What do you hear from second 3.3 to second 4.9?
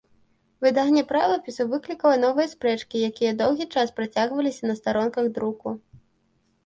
доўгі час працягваліся на